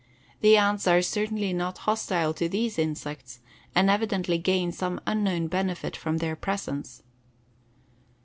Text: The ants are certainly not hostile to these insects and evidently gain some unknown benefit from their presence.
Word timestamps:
The 0.39 0.57
ants 0.57 0.87
are 0.87 1.03
certainly 1.03 1.53
not 1.53 1.77
hostile 1.77 2.33
to 2.33 2.49
these 2.49 2.79
insects 2.79 3.39
and 3.75 3.87
evidently 3.87 4.39
gain 4.39 4.71
some 4.71 4.99
unknown 5.05 5.45
benefit 5.47 5.95
from 5.95 6.17
their 6.17 6.35
presence. 6.35 7.03